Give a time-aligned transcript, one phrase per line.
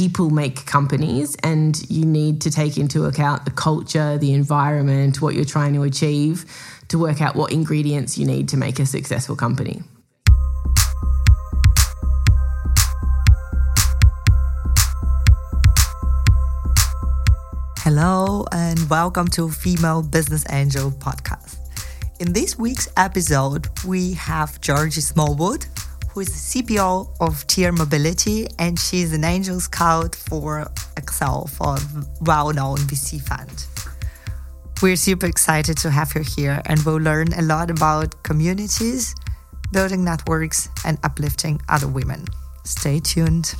[0.00, 5.34] people make companies, and you need to take into account the culture, the environment, what
[5.34, 6.46] you're trying to achieve
[6.88, 9.82] to work out what ingredients you need to make a successful company.
[17.80, 21.58] Hello, and welcome to Female Business Angel podcast.
[22.20, 25.66] In this week's episode, we have Georgie Smallwood,
[26.12, 31.76] who is the CPO of Tier Mobility, and she's an angel scout for Accel, for
[31.76, 33.66] a well-known VC fund.
[34.82, 39.14] We're super excited to have her here, and we'll learn a lot about communities,
[39.72, 42.24] building networks, and uplifting other women.
[42.64, 43.54] Stay tuned.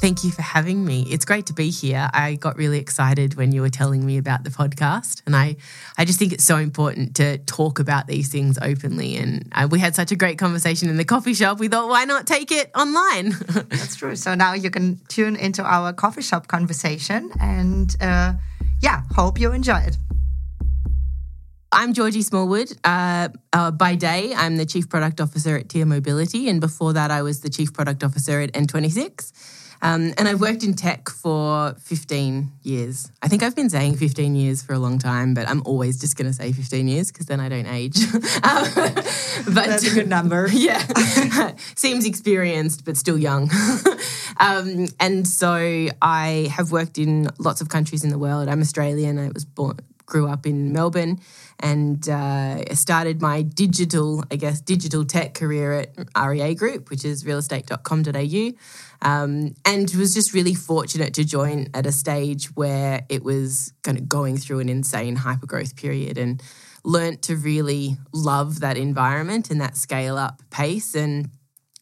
[0.00, 1.02] Thank you for having me.
[1.10, 2.08] It's great to be here.
[2.14, 5.56] I got really excited when you were telling me about the podcast, and I,
[5.96, 9.16] I just think it's so important to talk about these things openly.
[9.16, 11.58] And uh, we had such a great conversation in the coffee shop.
[11.58, 13.30] We thought, why not take it online?
[13.70, 14.14] That's true.
[14.14, 18.34] So now you can tune into our coffee shop conversation, and uh,
[18.80, 19.96] yeah, hope you enjoy it.
[21.70, 22.72] I'm Georgie Smallwood.
[22.82, 27.10] Uh, uh, by day, I'm the Chief Product Officer at Tier Mobility, and before that,
[27.10, 29.32] I was the Chief Product Officer at N26.
[29.82, 33.12] Um, and I've worked in tech for 15 years.
[33.22, 36.16] I think I've been saying 15 years for a long time, but I'm always just
[36.16, 38.02] going to say 15 years because then I don't age.
[38.14, 38.22] um,
[38.74, 40.48] but That's a good number.
[40.52, 40.84] Yeah.
[41.76, 43.50] Seems experienced, but still young.
[44.38, 48.48] um, and so I have worked in lots of countries in the world.
[48.48, 49.18] I'm Australian.
[49.18, 51.20] I was born, grew up in Melbourne
[51.60, 57.24] and uh, started my digital, I guess, digital tech career at REA Group, which is
[57.24, 58.52] realestate.com.au.
[59.00, 63.98] Um, and was just really fortunate to join at a stage where it was kind
[63.98, 66.42] of going through an insane hypergrowth period and
[66.84, 71.30] learnt to really love that environment and that scale up pace and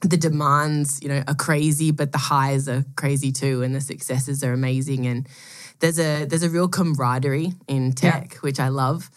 [0.03, 4.45] the demands you know are crazy but the highs are crazy too and the successes
[4.45, 5.27] are amazing and
[5.81, 8.39] there's a there's a real camaraderie in tech yeah.
[8.41, 9.11] which i love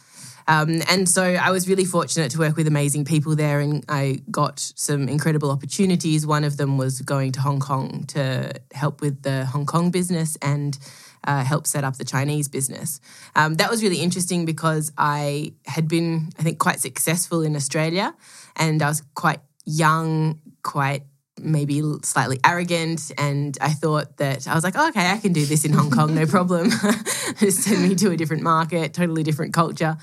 [0.49, 4.21] um, and so I was really fortunate to work with amazing people there, and I
[4.31, 6.25] got some incredible opportunities.
[6.25, 10.37] One of them was going to Hong Kong to help with the Hong Kong business
[10.41, 10.75] and
[11.23, 12.99] uh, help set up the Chinese business.
[13.35, 18.15] Um, that was really interesting because I had been, I think, quite successful in Australia,
[18.55, 21.03] and I was quite young, quite
[21.43, 23.11] maybe slightly arrogant.
[23.17, 25.91] And I thought that I was like, oh, okay, I can do this in Hong
[25.91, 26.69] Kong, no problem.
[27.39, 29.97] Just send me to a different market, totally different culture.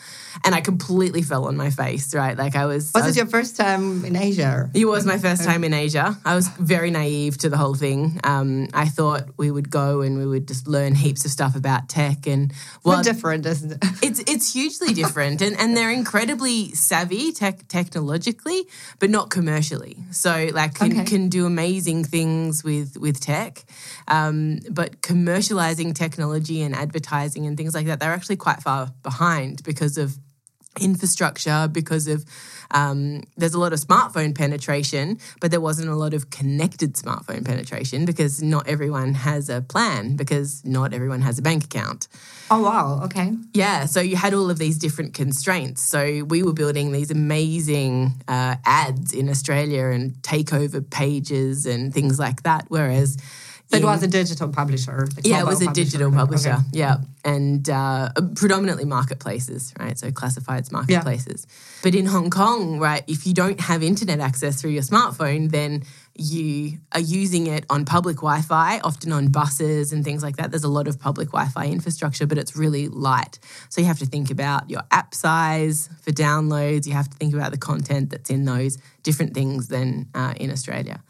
[0.44, 2.36] And I completely fell on my face, right?
[2.36, 2.92] Like I was.
[2.94, 4.70] Was I was, it your first time in Asia?
[4.74, 6.16] It was my first time in Asia.
[6.24, 8.20] I was very naive to the whole thing.
[8.24, 11.88] Um, I thought we would go and we would just learn heaps of stuff about
[11.88, 12.52] tech and
[12.84, 13.78] well, different, isn't it?
[14.02, 18.66] it's it's hugely different, and and they're incredibly savvy tech technologically,
[18.98, 19.96] but not commercially.
[20.10, 21.04] So like can, okay.
[21.04, 23.64] can do amazing things with with tech,
[24.08, 29.62] um, but commercializing technology and advertising and things like that, they're actually quite far behind
[29.62, 30.18] because of
[30.80, 32.24] infrastructure because of
[32.70, 37.44] um, there's a lot of smartphone penetration, but there wasn't a lot of connected smartphone
[37.44, 42.08] penetration because not everyone has a plan because not everyone has a bank account.
[42.50, 43.00] Oh wow!
[43.04, 43.32] Okay.
[43.54, 45.82] Yeah, so you had all of these different constraints.
[45.82, 52.18] So we were building these amazing uh, ads in Australia and takeover pages and things
[52.18, 53.16] like that, whereas
[53.68, 55.08] so it was a digital publisher.
[55.24, 56.52] Yeah, it was a digital publisher.
[56.52, 56.62] Okay.
[56.72, 59.98] Yeah, and uh, predominantly marketplaces, right?
[59.98, 61.46] So classifieds marketplaces.
[61.48, 61.80] Yeah.
[61.82, 65.82] But in Hong Kong, right, if you don't have internet access through your smartphone, then
[66.14, 70.52] you are using it on public Wi Fi, often on buses and things like that.
[70.52, 73.40] There's a lot of public Wi Fi infrastructure, but it's really light.
[73.68, 76.86] So you have to think about your app size for downloads.
[76.86, 80.52] You have to think about the content that's in those different things than uh, in
[80.52, 81.02] Australia.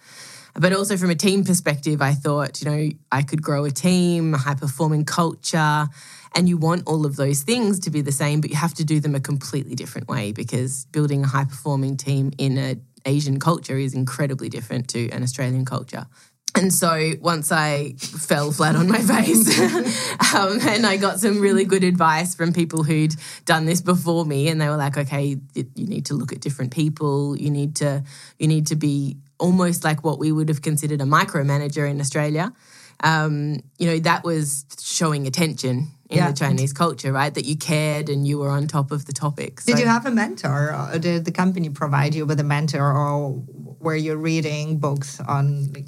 [0.58, 4.34] But also from a team perspective, I thought, you know, I could grow a team,
[4.34, 5.86] a high performing culture,
[6.34, 8.84] and you want all of those things to be the same, but you have to
[8.84, 13.38] do them a completely different way because building a high performing team in an Asian
[13.38, 16.06] culture is incredibly different to an Australian culture.
[16.54, 19.60] And so once I fell flat on my face,
[20.34, 23.14] um, and I got some really good advice from people who'd
[23.44, 26.72] done this before me, and they were like, "Okay, you need to look at different
[26.72, 27.36] people.
[27.36, 28.04] You need to
[28.38, 32.52] you need to be almost like what we would have considered a micromanager in Australia.
[33.00, 36.30] Um, you know, that was showing attention in yeah.
[36.30, 37.34] the Chinese culture, right?
[37.34, 39.64] That you cared and you were on top of the topics.
[39.64, 39.72] So.
[39.72, 40.74] Did you have a mentor?
[40.74, 43.42] Or did the company provide you with a mentor, or
[43.80, 45.86] were you reading books on like,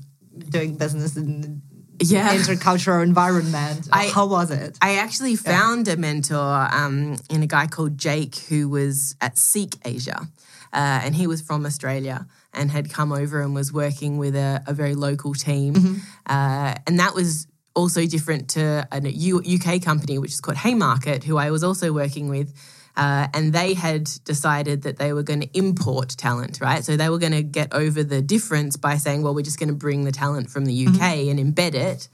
[0.50, 1.62] doing business in
[2.00, 2.34] yeah.
[2.34, 3.88] intercultural environment?
[3.92, 4.76] I, How was it?
[4.82, 5.94] I actually found yeah.
[5.94, 10.28] a mentor um, in a guy called Jake who was at Seek Asia,
[10.72, 12.26] uh, and he was from Australia.
[12.52, 16.02] And had come over and was working with a, a very local team.
[16.26, 21.36] Uh, and that was also different to a UK company, which is called Haymarket, who
[21.36, 22.52] I was also working with.
[22.96, 26.84] Uh, and they had decided that they were going to import talent, right?
[26.84, 29.68] So they were going to get over the difference by saying, well, we're just going
[29.68, 32.08] to bring the talent from the UK and embed it.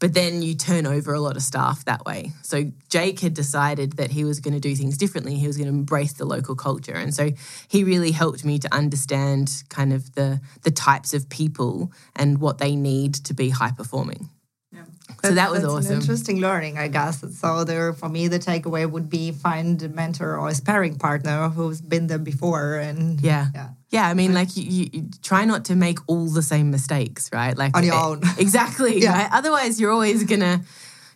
[0.00, 2.32] But then you turn over a lot of staff that way.
[2.42, 5.36] So Jake had decided that he was going to do things differently.
[5.36, 6.94] He was going to embrace the local culture.
[6.94, 7.30] And so
[7.68, 12.58] he really helped me to understand kind of the the types of people and what
[12.58, 14.30] they need to be high performing.
[15.22, 15.92] So that was awesome.
[15.96, 17.22] An interesting learning, I guess.
[17.38, 21.48] So there, for me, the takeaway would be find a mentor or a sparring partner
[21.50, 23.48] who's been there before, and Yeah.
[23.54, 23.68] yeah.
[23.90, 27.58] Yeah, I mean, like you, you, try not to make all the same mistakes, right?
[27.58, 28.20] Like On your eh, own.
[28.38, 29.00] exactly.
[29.02, 29.12] Yeah.
[29.22, 29.28] Right?
[29.32, 30.62] Otherwise, you're always gonna,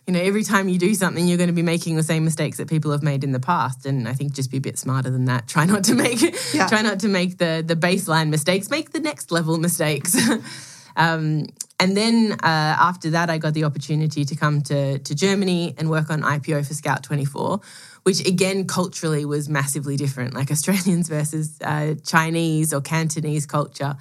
[0.05, 2.57] you know, every time you do something, you're going to be making the same mistakes
[2.57, 3.85] that people have made in the past.
[3.85, 5.47] And I think just be a bit smarter than that.
[5.55, 6.21] Try not to make,
[6.53, 6.67] Yeah.
[6.67, 8.69] try not to make the the baseline mistakes.
[8.69, 10.15] Make the next level mistakes.
[10.97, 11.45] um,
[11.79, 15.89] and then uh, after that, I got the opportunity to come to to Germany and
[15.89, 17.59] work on IPO for Scout 24,
[18.03, 23.95] which again culturally was massively different, like Australians versus uh, Chinese or Cantonese culture.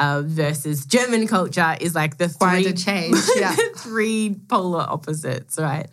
[0.00, 3.56] Uh, versus German culture is like the Quite three a change, yeah.
[3.78, 5.88] three polar opposites, right?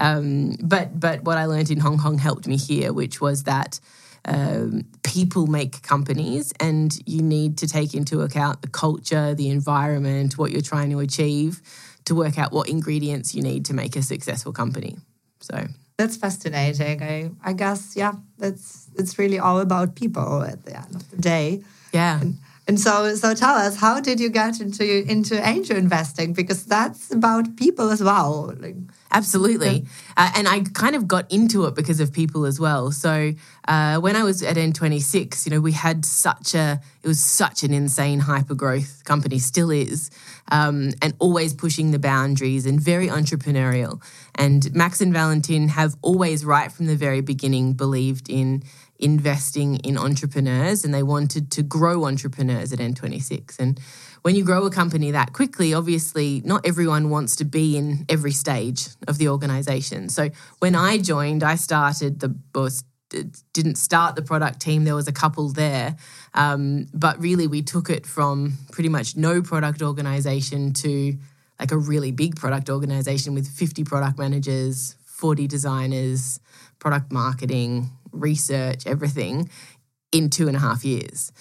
[0.00, 3.80] Um, but but what I learned in Hong Kong helped me here, which was that
[4.26, 10.38] um, people make companies, and you need to take into account the culture, the environment,
[10.38, 11.60] what you're trying to achieve,
[12.04, 14.96] to work out what ingredients you need to make a successful company.
[15.40, 15.66] So
[15.98, 17.02] That's fascinating.
[17.02, 21.16] I, I guess, yeah, that's it's really all about people at the end of the
[21.18, 21.62] day.
[21.92, 22.20] yeah.
[22.20, 22.38] And
[22.80, 26.32] so, so tell us, how did you get into into angel investing?
[26.32, 28.54] Because that's about people as well.
[28.58, 28.76] Like,
[29.14, 29.86] Absolutely.
[30.16, 32.90] Uh, and I kind of got into it because of people as well.
[32.90, 33.32] So
[33.68, 37.62] uh, when I was at N26, you know, we had such a, it was such
[37.62, 40.10] an insane hyper growth company, still is,
[40.50, 44.02] um, and always pushing the boundaries and very entrepreneurial.
[44.34, 48.64] And Max and Valentin have always, right from the very beginning, believed in
[49.04, 53.58] investing in entrepreneurs and they wanted to grow entrepreneurs at N26.
[53.58, 53.78] And
[54.22, 58.32] when you grow a company that quickly, obviously not everyone wants to be in every
[58.32, 60.08] stage of the organization.
[60.08, 60.30] So
[60.60, 62.70] when I joined, I started the or
[63.52, 64.84] didn't start the product team.
[64.84, 65.96] There was a couple there,
[66.32, 71.16] um, but really we took it from pretty much no product organization to
[71.60, 76.40] like a really big product organization with 50 product managers, 40 designers,
[76.78, 79.50] product marketing, research, everything
[80.12, 81.32] in two and a half years.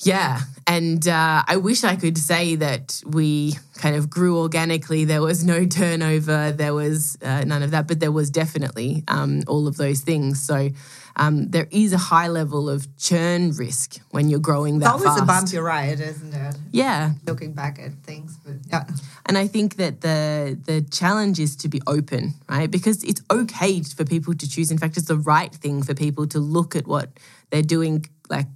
[0.00, 0.40] Yeah.
[0.66, 5.04] And uh, I wish I could say that we kind of grew organically.
[5.04, 9.42] There was no turnover, there was uh, none of that, but there was definitely um,
[9.46, 10.42] all of those things.
[10.42, 10.70] So
[11.16, 15.18] um, there is a high level of churn risk when you're growing that It's always
[15.18, 15.22] fast.
[15.22, 16.56] a bumpy ride, isn't it?
[16.72, 17.12] Yeah.
[17.26, 18.84] Looking back at things, but yeah.
[19.24, 22.70] And I think that the the challenge is to be open, right?
[22.70, 24.70] Because it's okay for people to choose.
[24.70, 27.08] In fact, it's the right thing for people to look at what
[27.50, 28.46] they're doing like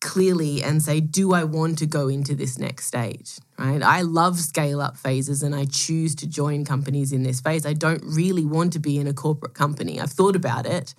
[0.00, 3.38] clearly and say, do I want to go into this next stage?
[3.58, 3.82] Right?
[3.82, 7.66] I love scale up phases and I choose to join companies in this phase.
[7.66, 10.00] I don't really want to be in a corporate company.
[10.00, 10.94] I've thought about it.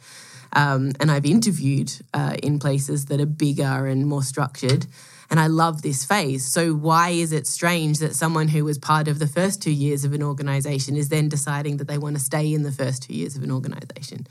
[0.53, 4.87] Um, and I've interviewed uh, in places that are bigger and more structured.
[5.29, 6.43] And I love this phase.
[6.45, 10.03] So, why is it strange that someone who was part of the first two years
[10.03, 13.13] of an organization is then deciding that they want to stay in the first two
[13.13, 14.25] years of an organization?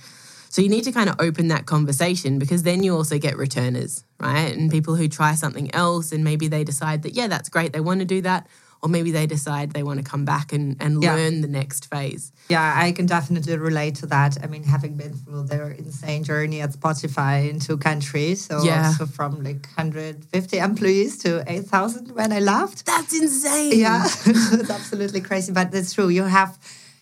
[0.58, 4.02] So, you need to kind of open that conversation because then you also get returners,
[4.18, 4.52] right?
[4.56, 7.78] And people who try something else and maybe they decide that, yeah, that's great, they
[7.78, 8.48] want to do that.
[8.82, 11.14] Or maybe they decide they want to come back and, and Yeah.
[11.14, 12.32] learn the next phase.
[12.48, 14.36] Yeah, I can definitely relate to that.
[14.42, 18.86] I mean, having been through their insane journey at Spotify in two countries, so Yeah.
[18.88, 22.84] also from like 150 employees to 8,000 when I left.
[22.84, 23.78] That's insane.
[23.78, 26.08] Yeah, it's absolutely crazy, but it's true.
[26.08, 26.58] You have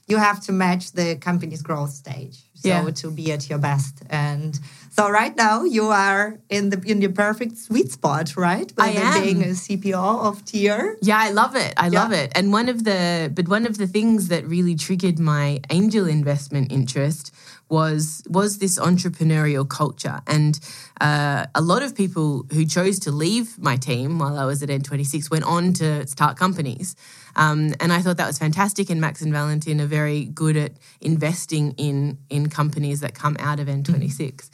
[0.08, 2.90] you have to match the company's growth stage, so Yeah.
[3.02, 3.94] to be at your best.
[4.10, 4.58] And
[4.96, 8.72] so right now you are in the in the perfect sweet spot, right?
[8.78, 9.22] I am.
[9.22, 10.96] being a CPO of tier.
[11.02, 11.72] Yeah, I love it.
[11.76, 12.00] I Yeah.
[12.02, 12.28] love it.
[12.34, 16.72] And one of the but one of the things that really triggered my angel investment
[16.72, 17.30] interest
[17.68, 20.20] was was this entrepreneurial culture.
[20.26, 20.58] And
[21.00, 24.68] uh, a lot of people who chose to leave my team while I was at
[24.70, 26.94] N26 went on to start companies.
[27.36, 28.90] Um, and I thought that was fantastic.
[28.90, 33.60] And Max and Valentin are very good at investing in in companies that come out
[33.60, 34.50] of N26.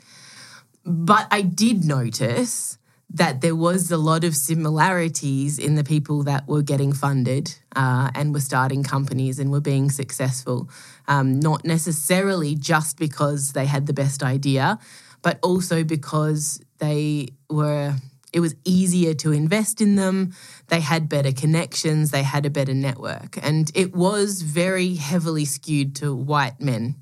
[0.84, 2.78] But I did notice
[3.14, 8.10] that there was a lot of similarities in the people that were getting funded uh,
[8.14, 10.68] and were starting companies and were being successful.
[11.06, 14.78] Um, not necessarily just because they had the best idea,
[15.20, 17.94] but also because they were
[18.32, 20.34] it was easier to invest in them.
[20.68, 23.38] They had better connections, they had a better network.
[23.42, 26.96] And it was very heavily skewed to white men.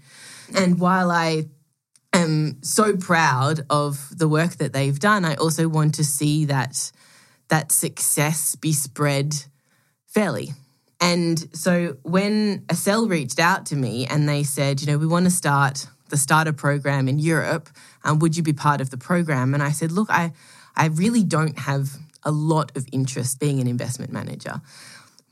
[0.54, 1.46] And while I
[2.12, 6.90] am so proud of the work that they've done, I also want to see that
[7.48, 9.34] that success be spread
[10.06, 10.50] fairly.
[11.00, 15.24] And so when Accel reached out to me and they said, you know, we want
[15.24, 17.70] to start the starter program in Europe,
[18.04, 19.54] um, would you be part of the program?
[19.54, 20.32] And I said, look, I,
[20.76, 24.60] I really don't have a lot of interest being an investment manager.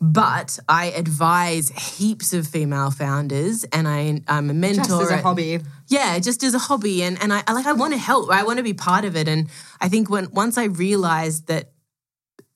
[0.00, 4.84] But I advise heaps of female founders, and I, I'm a mentor.
[4.84, 5.60] Just as a hobby.
[5.88, 8.30] yeah, just as a hobby, and and I I like I want to help.
[8.30, 9.48] I want to be part of it, and
[9.80, 11.72] I think when once I realized that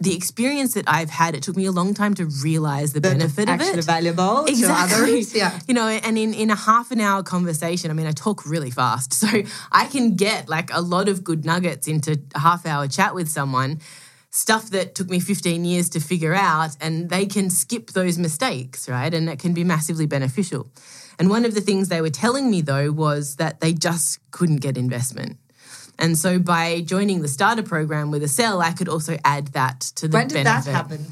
[0.02, 3.48] the experience that I've had, it took me a long time to realize the benefit
[3.48, 3.84] of it.
[3.84, 5.34] valuable to others.
[5.34, 5.58] Yeah.
[5.68, 8.70] You know, and in, in a half an hour conversation, I mean, I talk really
[8.70, 9.12] fast.
[9.22, 9.28] So
[9.70, 13.28] I can get like a lot of good nuggets into a half hour chat with
[13.28, 13.80] someone,
[14.30, 18.88] stuff that took me 15 years to figure out, and they can skip those mistakes,
[18.88, 19.14] right?
[19.14, 20.68] And it can be massively beneficial.
[21.18, 24.56] And one of the things they were telling me though was that they just couldn't
[24.56, 25.38] get investment.
[26.02, 30.08] And so by joining the starter program with Accel, I could also add that to
[30.08, 31.06] the When did that happen?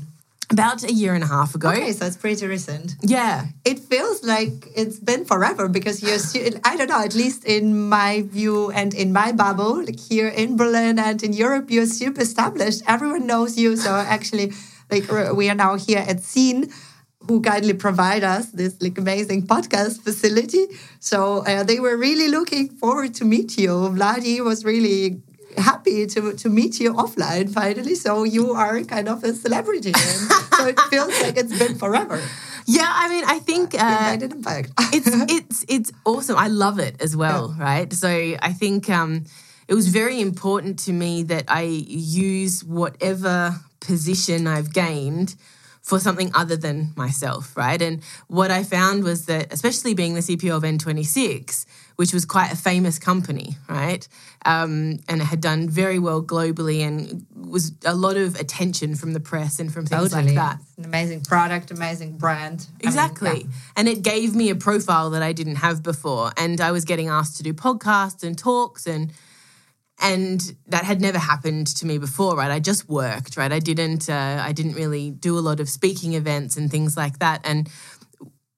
[0.51, 1.71] About a year and a half ago.
[1.71, 2.97] Okay, so it's pretty recent.
[3.01, 3.45] Yeah.
[3.65, 7.89] It feels like it's been forever because you're, stu- I don't know, at least in
[7.89, 12.23] my view and in my bubble, like here in Berlin and in Europe, you're super
[12.23, 12.83] established.
[12.89, 13.77] Everyone knows you.
[13.77, 14.53] So actually,
[14.91, 15.07] like
[15.37, 16.73] we are now here at Scene,
[17.31, 20.67] who kindly provide us this like amazing podcast facility.
[20.99, 23.71] So uh, they were really looking forward to meet you.
[23.95, 25.23] Vladi was really
[25.57, 27.95] happy to, to meet you offline finally.
[27.95, 29.93] So you are kind of a celebrity.
[29.93, 32.21] So it feels like it's been forever.
[32.67, 34.71] Yeah, I mean, I think uh, impact.
[34.93, 36.37] it's it's it's awesome.
[36.37, 37.93] I love it as well, right?
[37.93, 39.25] So I think um,
[39.69, 45.37] it was very important to me that I use whatever position I've gained
[45.83, 47.81] for something other than myself, right?
[47.81, 51.65] And what I found was that, especially being the CPO of N26,
[51.97, 54.07] which was quite a famous company, right?
[54.45, 59.13] Um, and it had done very well globally and was a lot of attention from
[59.13, 60.59] the press and from things like that.
[60.61, 62.67] It's an amazing product, amazing brand.
[62.69, 63.41] I mean, Exactly.
[63.43, 63.53] yeah.
[63.77, 66.31] And it gave me a profile that I didn't have before.
[66.37, 69.13] And I was getting asked to do podcasts and talks and
[70.01, 72.51] and that had never happened to me before, right?
[72.51, 73.53] I just worked, right?
[73.53, 77.19] I didn't uh, I didn't really do a lot of speaking events and things like
[77.19, 77.41] that.
[77.45, 77.69] And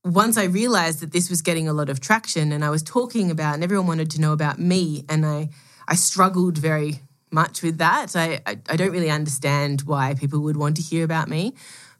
[0.05, 3.31] once I realized that this was getting a lot of traction and I was talking
[3.31, 5.51] about and everyone wanted to know about me and I
[5.89, 8.15] I struggled very much with that.
[8.15, 11.55] I, I, I don't really understand why people would want to hear about me.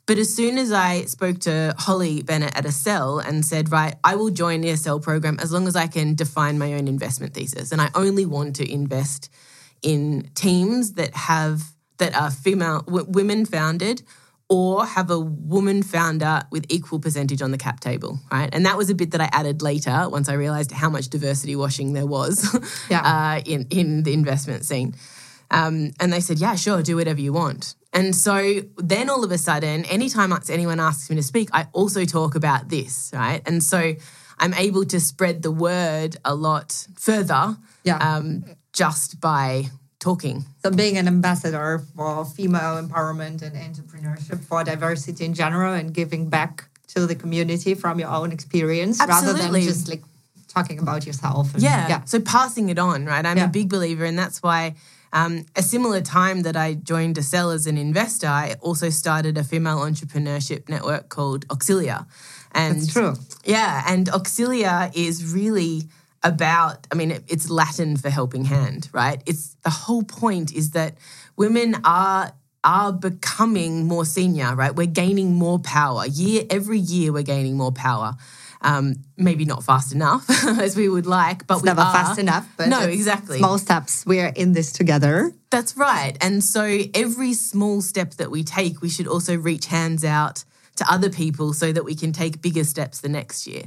[0.07, 4.17] But as soon as I spoke to Holly Bennett at Accel and said, right, I
[4.17, 7.71] will join the Accel program as long as I can define my own investment thesis.
[7.71, 9.31] And I only want to invest
[9.83, 11.63] in teams that have
[11.99, 14.03] that are female w- women founded
[14.49, 18.51] or have a woman founder with equal percentage on the cap table, right?
[18.53, 21.55] And that was a bit that I added later once I realized how much diversity
[21.57, 22.45] washing there was
[22.91, 23.03] Yeah.
[23.03, 24.95] uh, in in the investment scene.
[25.51, 27.75] Um, and they said, yeah, sure, do whatever you want.
[27.93, 32.05] And so then all of a sudden, anytime anyone asks me to speak, I also
[32.05, 33.43] talk about this, right?
[33.45, 33.95] And so
[34.39, 37.99] I'm able to spread the word a lot further Yeah.
[37.99, 39.71] um, just by
[40.01, 40.47] talking.
[40.65, 46.29] So being an ambassador for female empowerment and entrepreneurship for diversity in general and giving
[46.29, 50.03] back to the community from your own experience rather than just like
[50.49, 51.55] talking about yourself.
[51.55, 51.89] And, Yeah.
[51.89, 52.01] yeah.
[52.05, 53.25] So passing it on, right?
[53.25, 53.45] I'm Yeah.
[53.45, 54.75] a big believer, and that's why
[55.13, 59.45] um, a similar time that I joined Accel as an investor, I also started a
[59.45, 62.07] female entrepreneurship network called Auxilia.
[62.53, 63.15] And That's true.
[63.45, 65.83] Yeah, and Auxilia is really
[66.23, 70.71] about i mean it, it's latin for helping hand right it's the whole point is
[70.71, 70.95] that
[71.37, 72.33] women are
[72.65, 77.73] are becoming more senior right we're gaining more power year every year we're gaining more
[77.73, 78.15] power
[78.63, 80.25] um, maybe not fast enough
[80.61, 81.93] as we would like but It's we never are.
[81.93, 84.05] fast enough, but no exactly Small steps.
[84.07, 85.33] We are in this together.
[85.51, 86.17] that's right.
[86.21, 86.63] And so
[86.95, 90.45] every small step that we take, we should also reach hands out
[90.77, 93.65] to other people so that we can take bigger steps the next year.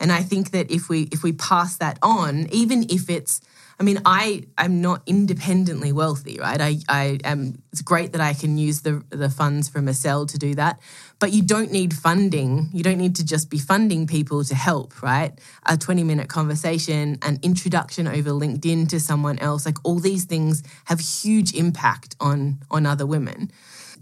[0.00, 3.40] And I think that if we if we pass that on, even if it's
[3.78, 6.60] I mean, I I'm not independently wealthy, right?
[6.60, 7.62] I, I am.
[7.72, 10.80] It's great that I can use the the funds from Accel to do that,
[11.18, 12.70] but you don't need funding.
[12.72, 15.38] You don't need to just be funding people to help, right?
[15.66, 20.62] A twenty minute conversation, an introduction over LinkedIn to someone else, like all these things
[20.86, 23.50] have huge impact on on other women,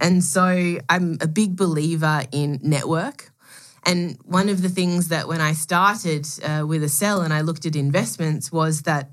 [0.01, 3.33] and so I'm a big believer in network.
[3.87, 7.67] And one of the things that when I started uh, with Accel and I looked
[7.67, 9.11] at investments was that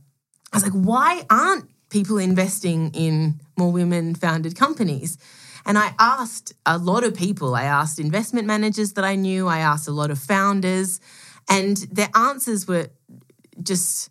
[0.51, 5.17] I was like, why aren't people investing in more women founded companies.
[5.65, 7.53] And I asked a lot of people.
[7.53, 10.99] I asked investment managers that I knew, I asked a lot of founders,
[11.47, 12.87] and their answers were
[13.61, 14.09] just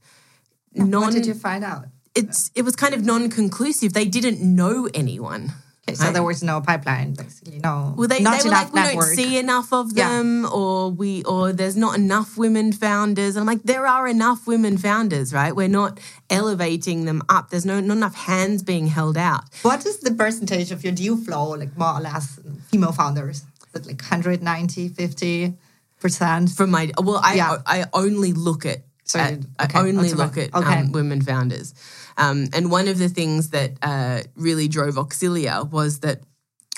[0.73, 1.03] non.
[1.03, 1.87] What did you find out?
[2.15, 3.93] It's it was kind of non-conclusive.
[3.93, 5.53] They didn't know anyone.
[5.91, 6.15] Okay, so Right.
[6.15, 7.59] there was no pipeline, basically.
[7.63, 10.09] No, Well, they, not they were enough like, we don't see enough of Yeah.
[10.11, 13.37] them, or we, or there's not enough women founders.
[13.37, 15.55] And I'm like, there are enough women founders, right?
[15.55, 17.51] We're not elevating them up.
[17.51, 19.45] There's no not enough hands being held out.
[19.63, 22.39] What is the percentage of your deal flow, like more or less,
[22.71, 23.45] female founders?
[23.75, 25.55] Is it like 190, 50
[26.01, 26.51] percent?
[26.51, 27.59] From my, well, I Yeah.
[27.67, 30.51] I only look at, So you- I okay, only look right.
[30.55, 30.81] at Okay.
[30.81, 31.75] um, women founders.
[32.17, 36.21] Um, and one of the things that uh, really drove Auxilia was that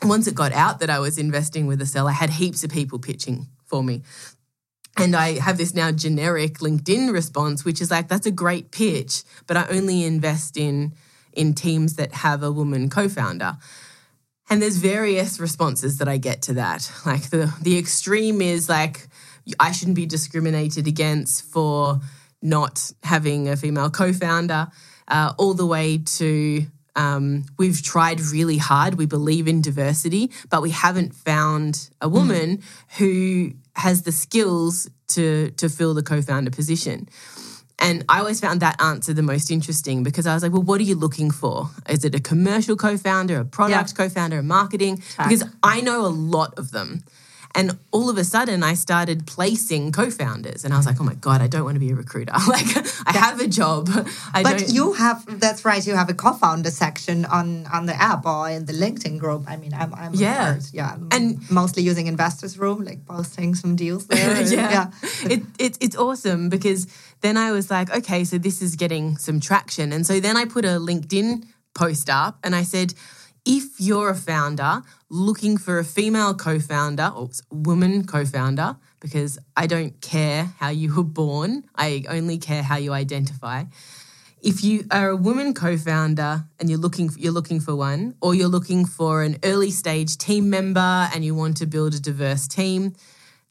[0.02, 2.98] once it got out that I was investing with Accel, I had heaps of people
[2.98, 4.02] pitching for me.
[4.96, 9.22] And I have this now generic LinkedIn response, which is like, that's a great pitch,
[9.46, 10.94] but I only invest in
[11.32, 13.56] in teams that have a woman co-founder.
[14.50, 16.92] And there's various responses that I get to that.
[17.06, 19.08] Like the the extreme is like
[19.58, 22.00] I shouldn't be discriminated against for
[22.42, 24.68] not having a female co-founder,
[25.08, 28.96] uh, all the way to um, we've tried really hard.
[28.96, 32.62] We believe in diversity, but we haven't found a woman
[32.98, 37.08] who has the skills to to fill the co-founder position.
[37.78, 40.80] And I always found that answer the most interesting because I was like, well, what
[40.80, 41.68] are you looking for?
[41.88, 43.96] Is it a commercial co founder, a product Yeah.
[43.96, 45.02] co founder, a marketing?
[45.18, 47.02] Because I know a lot of them.
[47.54, 50.64] And all of a sudden, I started placing co founders.
[50.64, 52.32] And I was like, oh my God, I don't want to be a recruiter.
[52.48, 52.66] like,
[53.06, 53.90] I have a job.
[54.32, 54.70] I But don't.
[54.72, 58.64] you have, that's right, you have a co-founder section on, on the app or in
[58.64, 59.44] the LinkedIn group.
[59.46, 60.52] I mean, I'm, I'm Yeah.
[60.54, 60.92] part, yeah.
[60.94, 64.42] I'm And- mostly using Investors Room, like posting some deals there.
[64.42, 64.90] yeah.
[65.24, 66.86] It, it, it's awesome because
[67.20, 69.92] then I was like, okay, so this is getting some traction.
[69.92, 71.44] And so then I put a LinkedIn
[71.74, 72.94] post up and I said,
[73.44, 79.38] if you're a founder looking for a female co founder or woman co founder, because
[79.56, 83.64] I don't care how you were born, I only care how you identify.
[84.42, 88.48] If you are a woman co-founder and you're looking you're looking for one, or you're
[88.48, 92.94] looking for an early stage team member and you want to build a diverse team,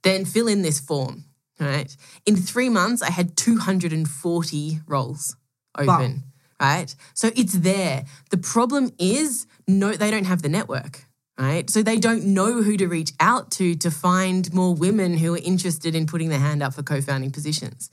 [0.03, 1.25] then fill in this form.
[1.59, 1.95] Right.
[2.25, 5.35] In three months, I had 240 roles
[5.77, 6.23] open.
[6.59, 6.93] Right.
[7.13, 8.05] So it's there.
[8.29, 9.47] The problem is
[9.79, 11.05] no, they don't have the network.
[11.37, 11.69] Right.
[11.69, 15.39] So they don't know who to reach out to to find more women who are
[15.39, 17.89] interested in putting their hand up for co-founding positions.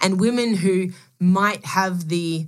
[0.00, 2.46] And women who might have the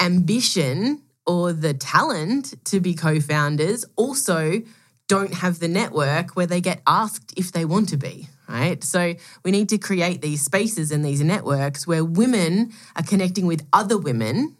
[0.00, 4.62] ambition or the talent to be co-founders also
[5.06, 9.14] don't have the network where they get asked if they want to be right so
[9.44, 13.98] we need to create these spaces and these networks where women are connecting with other
[13.98, 14.56] women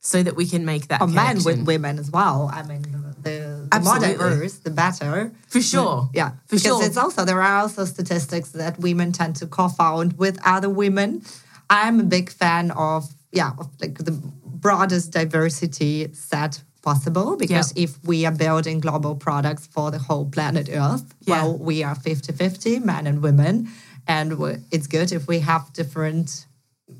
[0.00, 2.50] so that we can make that Or men with women as well.
[2.52, 2.82] I mean,
[3.22, 5.32] the, the more diverse, the better.
[5.48, 9.36] for sure Yeah, for because sure it's also there are also statistics that women tend
[9.36, 11.22] to co-found with other women.
[11.68, 18.02] I'm a big fan of yeah, of like the broadest diversity set possible because if
[18.04, 21.42] we are building global products for the whole planet Earth, Yeah.
[21.42, 23.68] well, we are 50-50, men and women,
[24.06, 24.32] and
[24.70, 26.46] it's good if we have different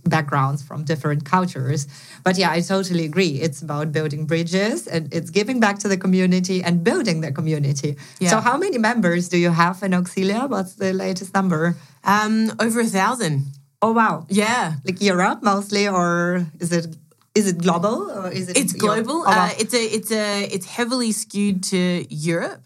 [0.04, 1.86] backgrounds from different cultures.
[2.24, 3.40] But yeah, I totally agree.
[3.40, 7.96] It's about building bridges and it's giving back to the community and building the community.
[8.20, 8.30] Yeah.
[8.30, 10.48] So, how many members do you have in Auxilia?
[10.48, 11.76] What's the latest number?
[12.04, 13.42] um over a thousand
[13.82, 14.26] Oh, wow.
[14.28, 16.96] yeah Like Europe mostly, or is it
[17.34, 18.56] is it global or is it?
[18.56, 19.22] It's global.
[19.26, 19.46] Oh, wow.
[19.46, 22.62] uh, it's a it's a it's heavily skewed to Europe.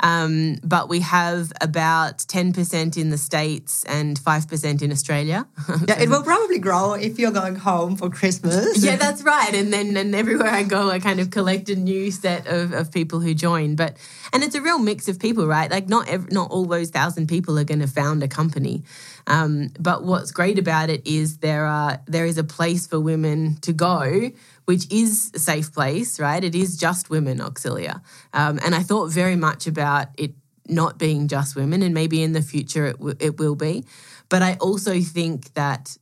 [0.00, 5.46] Um, but we have about 10% in the States and 5% in Australia.
[5.88, 8.82] yeah, it will probably grow if you're going home for Christmas.
[8.84, 9.54] yeah, that's right.
[9.54, 12.92] And then and everywhere I go, I kind of collect a new set of, of
[12.92, 13.74] people who join.
[13.74, 13.96] But
[14.32, 15.70] and it's a real mix of people, right?
[15.70, 18.82] Like not ev- not all those thousand people are going to found a company.
[19.26, 23.56] Um, but what's great about it is there are there is a place for women
[23.62, 24.30] to go,
[24.66, 26.42] which is a safe place, right?
[26.42, 30.32] It is just women auxilia, um, and I thought very much about it
[30.68, 33.84] not being just women, and maybe in the future it, w- it will be.
[34.28, 35.96] But I also think that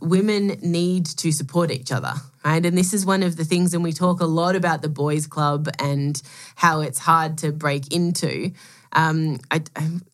[0.00, 2.12] women need to support each other,
[2.44, 2.64] right?
[2.64, 5.26] And this is one of the things, and we talk a lot about the boys'
[5.26, 6.20] club and
[6.56, 8.52] how it's hard to break into.
[8.94, 9.62] Um, I,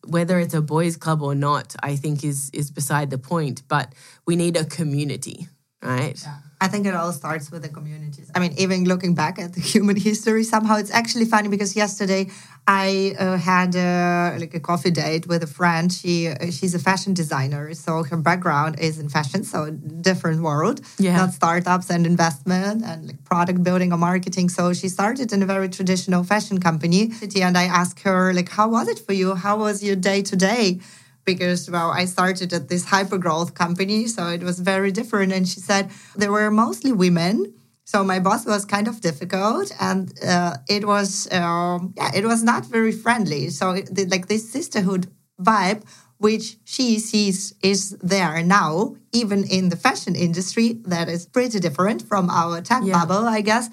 [0.07, 3.63] whether it's a boys' club or not, I think is is beside the point.
[3.67, 3.93] But
[4.25, 5.47] we need a community,
[5.81, 6.21] right?
[6.61, 8.29] I think it all starts with the communities.
[8.35, 12.27] I mean, even looking back at the human history, somehow it's actually funny because yesterday
[12.67, 15.91] I uh, had a, like a coffee date with a friend.
[15.91, 20.81] She uh, she's a fashion designer, so her background is in fashion, so different world,
[20.99, 21.17] Yeah.
[21.17, 24.49] not startups and investment and like product building or marketing.
[24.49, 27.11] So she started in a very traditional fashion company,
[27.47, 29.33] and I asked her like, "How was it for you?
[29.33, 30.79] How was your day to day?"
[31.25, 35.31] Because well i started at this hyper growth company so it was very different.
[35.33, 37.53] And she said there were mostly women.
[37.85, 42.41] So my boss was kind of difficult and uh, it was um, yeah it was
[42.43, 43.49] not very friendly.
[43.49, 45.07] So it, like this sisterhood
[45.39, 45.81] vibe
[46.17, 51.99] which she sees is there now even in the fashion industry that is pretty different
[52.07, 52.93] from our tech Yeah.
[52.99, 53.69] bubble i guess.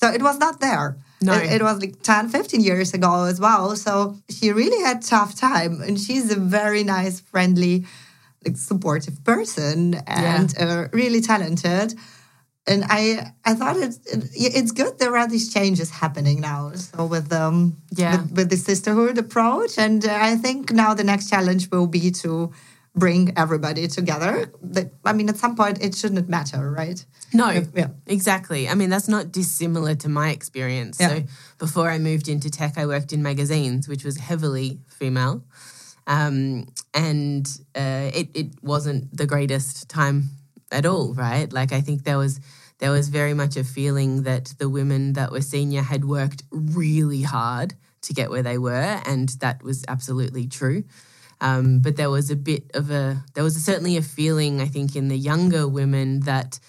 [0.00, 1.34] So it was not there No.
[1.34, 3.76] It- was like 10 15 years ago as well.
[3.76, 5.82] So she really had tough time.
[5.82, 7.84] And she's a very nice friendly
[8.44, 11.94] like supportive person and uh, really talented.
[12.66, 14.22] And i i thought it's it,
[14.58, 16.72] it's good there are these changes happening now.
[16.74, 18.12] So with um Yeah.
[18.16, 19.78] with, with the sisterhood approach.
[19.78, 22.52] And uh, i think now the next challenge will be to
[22.94, 24.50] bring everybody together
[25.04, 27.88] i mean at some point it shouldn't matter right No, Yeah.
[28.06, 28.68] exactly.
[28.68, 30.98] I mean, that's not dissimilar to my experience.
[30.98, 31.08] Yeah.
[31.08, 31.22] So
[31.58, 35.44] before I moved into tech, I worked in magazines, which was heavily female.
[36.08, 40.30] Um, and uh, it, it wasn't the greatest time
[40.72, 41.52] at all, right?
[41.52, 42.40] Like, I think there was.
[42.78, 47.22] There was very much a feeling that the women that were senior had worked really
[47.22, 47.74] hard
[48.06, 50.82] to get where they were, and that was absolutely true.
[51.40, 54.94] Um, but there was a bit of a, there was certainly a feeling, I think,
[54.94, 56.60] in the younger women that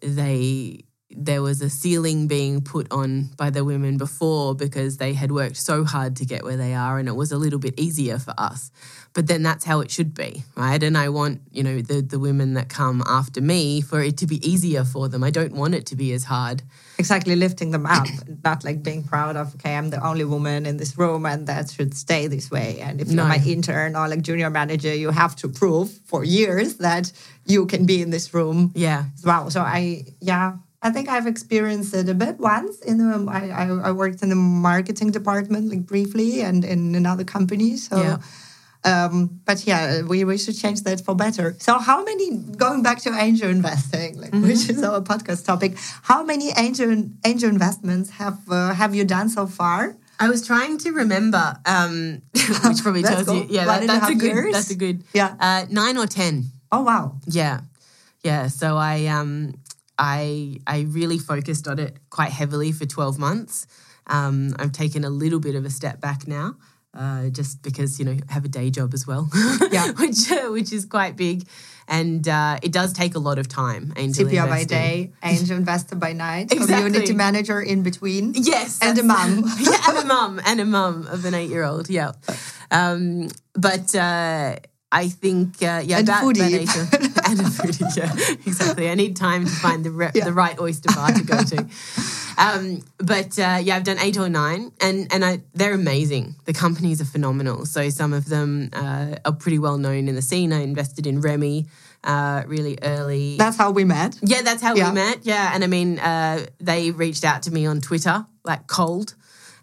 [0.00, 0.84] they
[1.16, 5.56] there was a ceiling being put on by the women before because they had worked
[5.56, 8.34] so hard to get where they are and it was a little bit easier for
[8.36, 8.70] us.
[9.12, 10.82] But then that's how it should be right?
[10.82, 14.26] And i want you know the the women that come after me for it to
[14.26, 15.22] be easier for them.
[15.22, 16.62] I don't want it to be as hard.
[16.98, 18.08] Exactly lifting them up
[18.44, 21.70] not like being proud of okay i'm the only woman in this room and that
[21.70, 22.80] should stay this way.
[22.80, 23.28] And if you're No.
[23.28, 27.12] my intern or like junior manager you have to prove for years that
[27.46, 29.04] you can be in this room yeah.
[29.24, 29.48] well.
[29.50, 33.66] So i yeah i think i've experienced it a bit once in um, I, I,
[33.88, 34.36] I worked in the
[34.68, 38.18] marketing department like briefly and in another company so Yeah.
[38.84, 41.46] um, but yeah, we, we should change that for better.
[41.58, 42.26] So, how many
[42.64, 45.72] going back to angel investing, like, which is our podcast topic?
[46.10, 46.90] How many angel
[47.24, 49.96] angel investments have uh, have you done so far?
[50.20, 52.20] I was trying to remember, um,
[52.64, 53.32] which probably tells go.
[53.40, 54.52] you, yeah, that, that's a good, years.
[54.52, 55.30] that's a good, Yeah.
[55.40, 56.52] uh, nine or ten.
[56.70, 57.04] Oh wow!
[57.40, 57.60] Yeah,
[58.22, 58.48] yeah.
[58.48, 59.54] So I um
[59.98, 63.66] I I really focused on it quite heavily for twelve months.
[64.06, 66.56] Um, I've taken a little bit of a step back now,
[66.92, 69.28] uh, just because you know I have a day job as well,
[69.72, 69.92] Yeah.
[69.98, 71.46] which uh, which is quite big,
[71.88, 73.92] and uh, it does take a lot of time.
[73.96, 76.76] Angel CPR by day, angel investor by night, Exactly.
[76.76, 78.32] community manager in between.
[78.34, 79.44] Yes, And a mum.
[79.60, 81.88] yeah, and a mum, and a mum of an eight-year-old.
[81.88, 82.12] Yeah,
[82.70, 84.56] um, but uh,
[84.92, 86.66] I think uh, yeah, And that, foodie.
[86.66, 87.96] that and a foodie.
[87.96, 88.12] Yeah,
[88.46, 88.88] exactly.
[88.90, 90.24] I need time to find the re- Yeah.
[90.24, 91.66] the right oyster bar to go to.
[92.36, 96.34] Um, but uh, yeah, I've done eight or nine, and and I, they're amazing.
[96.46, 97.64] The companies are phenomenal.
[97.64, 100.52] So some of them uh, are pretty well known in the scene.
[100.52, 101.66] I invested in Remy
[102.02, 103.36] uh, really early.
[103.36, 104.18] That's how we met.
[104.20, 104.88] Yeah, that's how Yeah.
[104.88, 105.18] we met.
[105.22, 109.14] Yeah, and I mean, uh, they reached out to me on Twitter, like cold,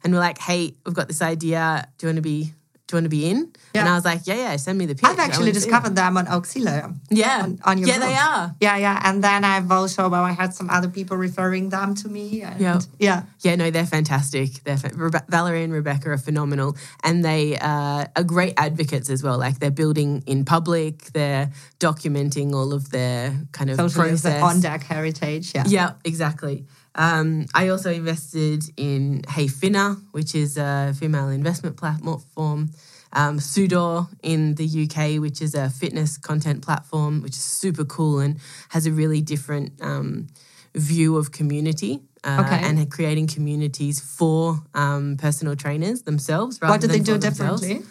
[0.02, 1.89] and were like, "Hey, we've got this idea.
[1.97, 2.54] Do you want to be?
[2.91, 3.82] Do you want to be in?" Yeah.
[3.82, 4.56] And I was like, "Yeah, yeah.
[4.58, 6.93] Send me the pitch." I've actually wanna see it." discovered them on Auxilia.
[7.10, 8.56] Yeah, on, on your yeah, they are.
[8.60, 8.99] Yeah, yeah.
[9.06, 12.41] And then I've also, well, I had some other people referring them to me.
[12.41, 12.80] And Yeah.
[12.99, 13.23] yeah.
[13.39, 14.63] Yeah, no, they're fantastic.
[14.65, 19.23] They're fa- Rebe- Valerie and Rebecca are phenomenal, and they uh, are great advocates as
[19.23, 19.38] well.
[19.38, 21.49] Like they're building in public, they're
[21.80, 24.43] documenting all of their kind of Social process.
[24.43, 25.54] on deck heritage.
[25.56, 25.63] Yeah.
[25.67, 26.65] Yeah, exactly.
[26.95, 32.71] Um, I also invested in Hey Finna, which is a female investment platform.
[33.13, 38.19] Um, Sudor in the UK, which is a fitness content platform, which is super cool
[38.19, 40.27] and has a really different um,
[40.73, 42.62] view of community uh, Okay.
[42.63, 46.62] and creating communities for um, personal trainers themselves.
[46.62, 47.82] What do they do differently?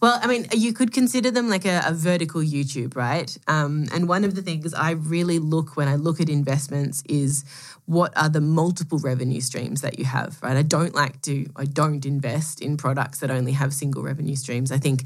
[0.00, 3.36] Well, I mean, you could consider them like a, a vertical YouTube, right?
[3.46, 7.44] Um, and one of the things I really look when I look at investments is
[7.86, 10.56] what are the multiple revenue streams that you have, right?
[10.56, 14.72] I don't like to, I don't invest in products that only have single revenue streams.
[14.72, 15.04] I think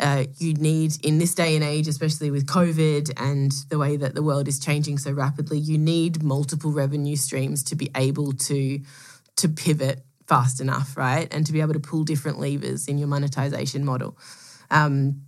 [0.00, 4.14] uh, you need, in this day and age, especially with COVID and the way that
[4.14, 8.80] the world is changing so rapidly, you need multiple revenue streams to be able to
[9.36, 11.32] to pivot fast enough, right?
[11.32, 14.18] And to be able to pull different levers in your monetization model.
[14.68, 15.22] Um,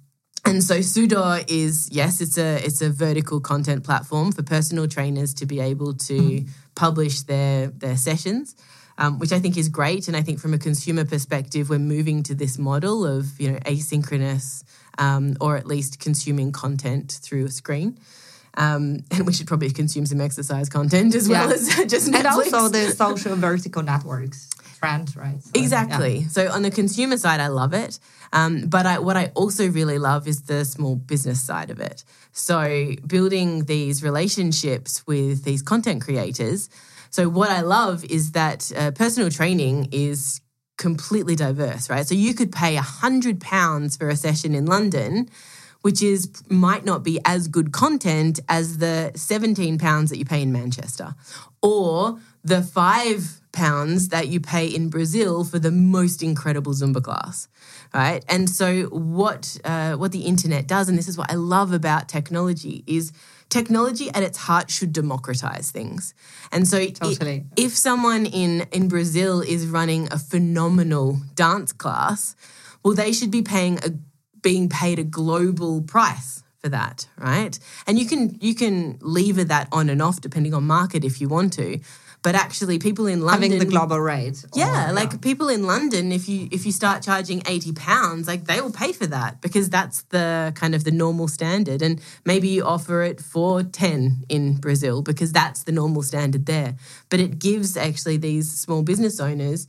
[0.45, 5.35] and so Sudor is yes, it's a it's a vertical content platform for personal trainers
[5.35, 6.49] to be able to mm.
[6.75, 8.57] Publish their their sessions,
[8.99, 10.09] um, which I think is great.
[10.09, 13.59] And I think from a consumer perspective, we're moving to this model of you know
[13.61, 14.65] asynchronous
[14.99, 17.99] um, or at least consuming content through a screen.
[18.57, 22.17] Um, and we should probably consume some exercise content as well as just Netflix.
[22.17, 24.49] And also the social vertical networks
[24.81, 25.43] trend, right?
[25.43, 26.19] So, exactly.
[26.19, 26.29] Yeah.
[26.29, 27.99] So on the consumer side, I love it.
[28.33, 32.05] Um, but I, what I also really love is the small business side of it.
[32.33, 36.71] So building these relationships with these content creators.
[37.11, 40.41] So what I love is that uh, personal training is
[40.79, 42.07] completely diverse, right?
[42.07, 45.29] So you could pay a hundred pounds for a session in London
[45.83, 50.43] which is might not be as good content as the 17 pounds that you pay
[50.43, 51.15] in Manchester
[51.63, 57.49] or the 5 pounds that you pay in Brazil for the most incredible Zumba class,
[57.93, 58.25] right?
[58.29, 62.09] And so what uh, what the internet does, and this is what I love about
[62.09, 63.13] technology, is
[63.49, 66.15] technology at its heart should democratize things.
[66.53, 67.45] And so totally.
[67.57, 72.37] if someone in in Brazil is running a phenomenal dance class,
[72.83, 73.91] well, they should be paying a
[74.43, 77.59] being paid a global price for that, right?
[77.87, 81.29] And you can you can lever that on and off depending on market if you
[81.29, 81.81] want to.
[82.23, 84.45] But actually, people in London having the global rate.
[84.55, 85.19] Yeah, oh, or, like yeah.
[85.19, 88.93] people in London, if you if you start charging eighty pounds, like they will pay
[88.93, 91.81] for that because that's the kind of the normal standard.
[91.81, 96.77] And maybe you offer it for ten in Brazil because that's the normal standard there.
[97.09, 99.67] But it gives actually these small business owners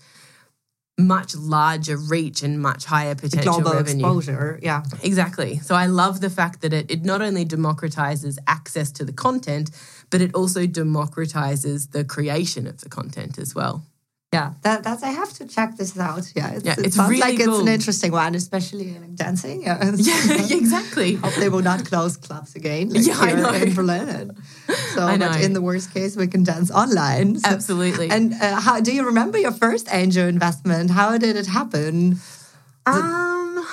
[0.97, 4.05] much larger reach and much higher potential global revenue.
[4.05, 4.59] exposure.
[4.61, 5.59] Yeah, exactly.
[5.59, 9.71] So I love the fact that it it not only democratizes access to the content,
[10.11, 13.83] but it also democratizes the creation of the content as well.
[14.33, 16.31] Yeah, that, that's I have to check this out.
[16.33, 17.55] Yeah, it's, yeah, it it's sounds really like cool.
[17.55, 19.63] it's an interesting one, especially in dancing.
[19.65, 21.15] Yeah, yeah exactly.
[21.15, 22.91] Hope they will not close clubs again.
[22.91, 23.51] Like yeah, I know.
[23.51, 24.37] In Berlin.
[24.95, 25.29] So, I know.
[25.31, 27.39] but in the worst case, we can dance online.
[27.39, 28.09] So, Absolutely.
[28.09, 30.91] And uh, how do you remember your first angel investment?
[30.91, 32.17] How did it happen?
[32.85, 33.65] Um,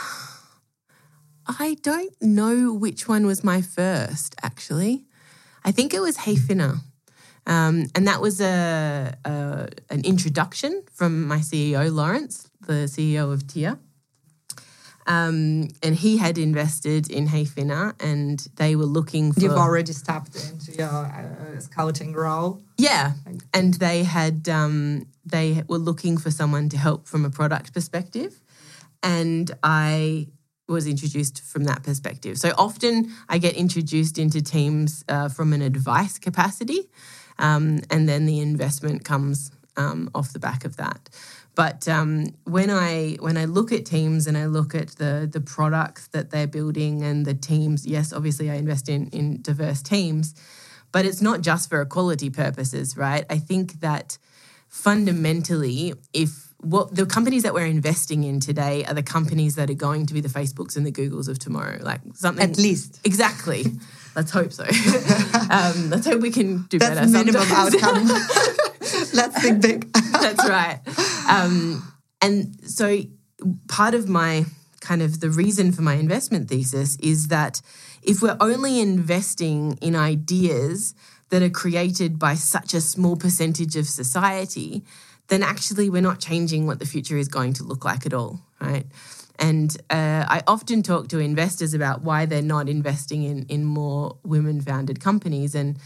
[1.46, 4.35] I don't know which one was my first.
[4.42, 5.07] Actually,
[5.68, 6.81] I think it was Heyfinna.
[7.46, 13.46] Um, and that was a, a, an introduction from my CEO, Lawrence, the CEO of
[13.46, 13.78] Tier.
[15.07, 19.40] Um, and he had invested in Heyfinna and they were looking for.
[19.40, 22.62] You've already stepped into your uh, scouting role.
[22.78, 23.12] Yeah.
[23.52, 28.40] And they had, um, they were looking for someone to help from a product perspective.
[29.02, 30.28] And I
[30.68, 32.38] was introduced from that perspective.
[32.38, 36.88] So often I get introduced into teams uh, from an advice capacity
[37.38, 41.09] um, and then the investment comes um, off the back of that.
[41.54, 45.40] But um, when I when I look at teams and I look at the the
[45.40, 50.35] products that they're building and the teams, yes, obviously I invest in in diverse teams,
[50.92, 53.24] but it's not just for equality purposes, right?
[53.28, 54.18] I think that
[54.68, 59.74] fundamentally, if what the companies that we're investing in today are the companies that are
[59.74, 63.64] going to be the Facebooks and the Googles of tomorrow, like something at least exactly.
[64.16, 64.64] Let's hope so.
[65.50, 66.96] um, let's hope we can do better.
[66.96, 67.24] That's better.
[67.24, 68.08] minimum outcome.
[69.14, 69.92] let's think big.
[70.12, 70.80] That's right.
[71.28, 73.02] Um, and so
[73.68, 74.44] part of my
[74.80, 77.60] kind of the reason for my investment thesis is that
[78.02, 80.94] if we're only investing in ideas
[81.30, 84.82] that are created by such a small percentage of society,
[85.28, 88.40] then actually we're not changing what the future is going to look like at all,
[88.60, 88.86] right?
[89.38, 94.16] And uh, I often talk to investors about why they're not investing in, in more
[94.24, 95.54] women founded companies.
[95.54, 95.78] And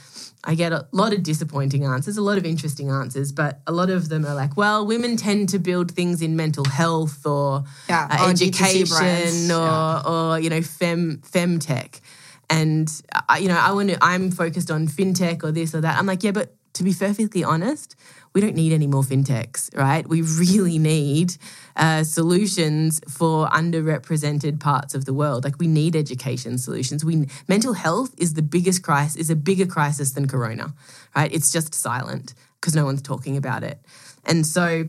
[0.43, 3.91] I get a lot of disappointing answers, a lot of interesting answers, but a lot
[3.91, 8.09] of them are like, well, women tend to build things in mental health or, yeah,
[8.11, 10.03] uh, or education or, yeah.
[10.07, 12.01] or, you know, fem, femtech.
[12.49, 15.99] And, uh, you know, I want to, I'm focused on fintech or this or that.
[15.99, 17.97] I'm like, yeah, but to be perfectly honest,
[18.35, 20.09] we don't need any more fintechs, right?
[20.09, 21.37] We really need
[21.77, 25.45] uh, solutions for underrepresented parts of the world.
[25.45, 27.05] Like we need education solutions.
[27.05, 30.75] We mental health is the biggest crisis, is a bigger crisis than corona,
[31.15, 31.33] right?
[31.33, 33.81] It's just silent because no one's talking about it.
[34.25, 34.89] And so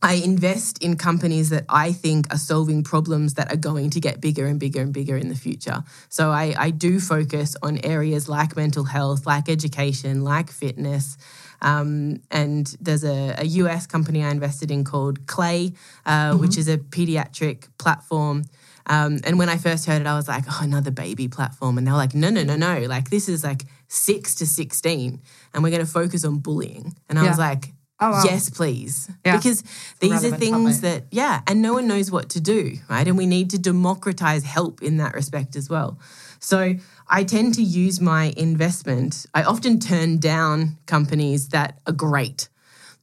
[0.00, 4.20] I invest in companies that I think are solving problems that are going to get
[4.20, 5.82] bigger and bigger and bigger in the future.
[6.08, 11.18] So I, I do focus on areas like mental health, like education, like fitness.
[11.60, 15.72] Um, and there's a, a, US company I invested in called Clay,
[16.06, 16.40] uh, mm-hmm.
[16.40, 18.44] which is a pediatric platform.
[18.86, 21.76] Um, and when I first heard it, I was like, oh, another baby platform.
[21.76, 22.80] And they're like, no, no, no, no.
[22.86, 25.20] Like, this is like six to 16,
[25.52, 26.94] and we're going to focus on bullying.
[27.08, 27.30] And I yeah.
[27.30, 28.22] was like, Oh, wow.
[28.24, 29.10] yes, please.
[29.24, 29.36] Yeah.
[29.36, 29.62] Because
[29.98, 31.02] these are things topic.
[31.02, 33.06] that, yeah, and no one knows what to do, right?
[33.06, 35.98] And we need to democratize help in that respect as well.
[36.38, 36.74] So
[37.08, 39.26] I tend to use my investment.
[39.34, 42.48] I often turn down companies that are great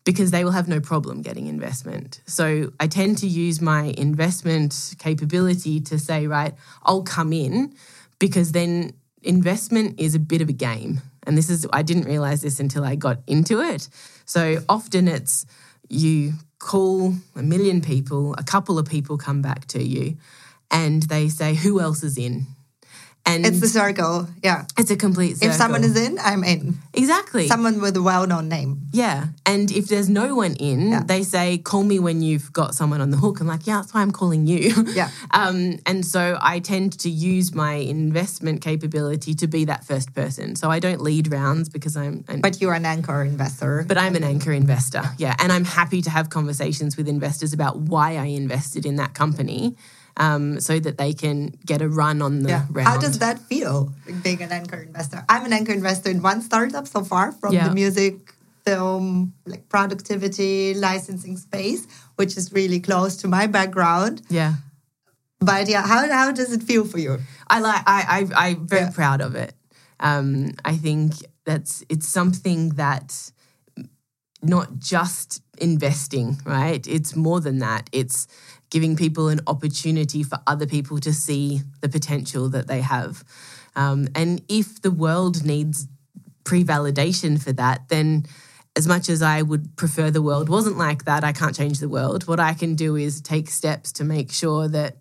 [0.06, 2.22] because they will have no problem getting investment.
[2.26, 6.54] So I tend to use my investment capability to say, right,
[6.84, 7.74] I'll come in
[8.20, 11.02] because then investment is a bit of a game.
[11.26, 13.90] And this is, I didn't realize this until I got into it.
[14.26, 15.46] So often it's
[15.90, 20.18] you call a million people, a couple of people come back to you
[20.72, 22.48] and they say, who else is in?
[23.28, 24.28] And It's the circle.
[24.44, 24.66] Yeah.
[24.78, 25.50] it's a complete circle.
[25.50, 26.78] If someone is in, I'm in.
[26.94, 28.82] exactly Someone with a well-known name.
[28.92, 29.28] yeah.
[29.48, 31.04] And if there's no one in, Yeah.
[31.04, 33.40] they say, call me when you've got someone on the hook.
[33.42, 34.74] I'm like, yeah, that's why I'm calling you.
[34.94, 35.10] Yeah.
[35.32, 40.56] Um, and so I tend to use my investment capability to be that first person.
[40.56, 43.84] So I don't lead rounds because I'm, an, but, But you're an anchor investor.
[43.88, 45.04] But I'm an anchor investor.
[45.18, 45.36] Yeah.
[45.40, 49.76] And I'm happy to have conversations with investors about why I invested in that company
[50.18, 52.66] um, so that they can get a run on the yeah.
[52.70, 52.88] round.
[52.88, 53.92] How does that feel,
[54.24, 55.24] being an anchor investor?
[55.30, 57.68] I'm an anchor investor in one startup so far from Yeah.
[57.70, 58.34] the music,
[58.66, 64.22] film, like productivity, licensing space, which is really close to my background.
[64.30, 64.54] yeah.
[65.42, 67.20] But yeah, how, how does it feel for you?
[67.48, 67.84] I like.
[67.86, 68.92] I, I I'm very Yeah.
[68.92, 69.54] proud of it.
[70.00, 73.32] Um, I think that's it's something that
[74.42, 76.86] not just investing, right?
[76.88, 77.90] It's more than that.
[77.92, 78.28] It's
[78.76, 83.24] giving people an opportunity for other people to see the potential that they have.
[83.74, 85.88] Um, and if the world needs
[86.44, 88.26] pre-validation for that, then
[88.76, 91.88] as much as I would prefer the world wasn't like that, I can't change the
[91.88, 92.28] world.
[92.28, 94.96] What I can do is take steps to make sure that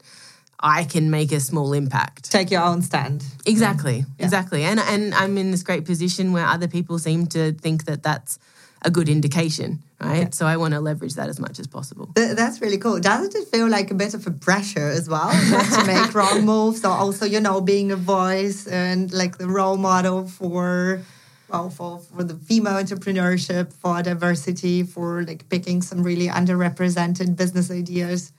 [0.61, 2.31] I can make a small impact.
[2.31, 3.25] Take your own stand.
[3.45, 4.63] Exactly, exactly.
[4.63, 8.39] And and I'm in this great position where other people seem to think that that's
[8.83, 10.35] a good indication, right?
[10.35, 12.11] So I want to leverage that as much as possible.
[12.17, 13.01] Th- That's really cool.
[13.01, 16.85] Doesn't it feel like a bit of a pressure as well to make wrong moves,
[16.85, 21.01] or also you know being a voice and like the role model for
[21.49, 27.71] well for for the female entrepreneurship, for diversity, for like picking some really underrepresented business
[27.71, 28.33] ideas,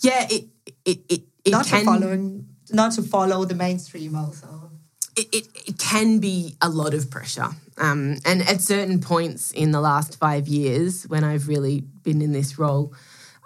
[0.00, 0.44] Yeah, it
[0.84, 4.63] it it, it not can to following not to follow the mainstream also.
[5.16, 7.48] It, it, it can be a lot of pressure.
[7.78, 12.32] Um, and at certain points in the last five years, when I've really been in
[12.32, 12.94] this role,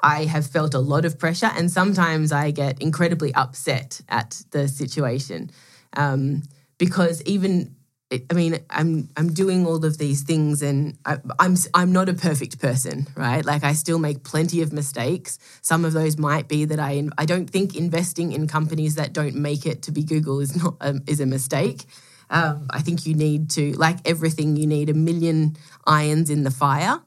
[0.03, 1.51] I have felt a lot of pressure.
[1.55, 5.51] And sometimes I get incredibly upset at the situation
[5.95, 6.43] um,
[6.79, 7.75] because even.
[8.11, 12.15] I mean, I'm I'm doing all of these things, and I, I'm I'm not a
[12.15, 13.45] perfect person, right?
[13.45, 15.39] Like I still make plenty of mistakes.
[15.61, 19.35] Some of those might be that I I don't think investing in companies that don't
[19.35, 21.85] make it to be Google is not a, is a mistake.
[22.31, 26.51] Um, I think you need to, like everything, you need a million irons in the
[26.51, 27.01] fire,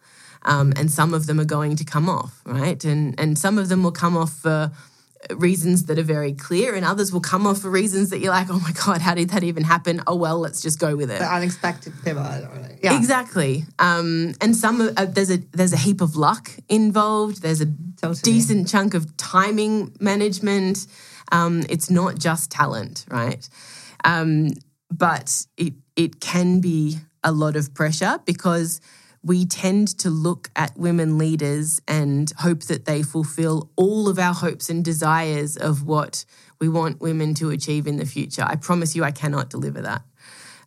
[0.43, 2.83] um, and some of them are going to come off, right?
[2.85, 4.71] And and some of them will come off for
[5.29, 8.47] reasons that are very clear, and others will come off for reasons that you're like,
[8.49, 10.01] oh my god, how did that even happen?
[10.07, 11.19] Oh well, let's just go with it.
[11.19, 12.49] The unexpected pivot.
[12.83, 13.65] Yeah, Exactly.
[13.79, 17.41] Um, and some uh, there's a there's a heap of luck involved.
[17.41, 17.67] There's a
[18.01, 18.21] Totally.
[18.23, 20.87] decent chunk of timing management.
[21.31, 23.47] Um, it's not just talent, right?
[24.03, 24.51] Um,
[24.89, 28.81] but it it can be a lot of pressure because
[29.23, 34.33] we tend to look at women leaders and hope that they fulfill all of our
[34.33, 36.25] hopes and desires of what
[36.59, 38.43] we want women to achieve in the future.
[38.43, 40.01] I promise you, I cannot deliver that.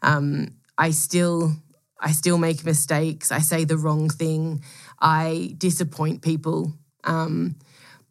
[0.03, 1.53] Um, I still
[2.01, 3.33] I still make mistakes.
[3.33, 4.63] I say the wrong thing.
[5.01, 6.75] I disappoint people.
[7.05, 7.57] Um,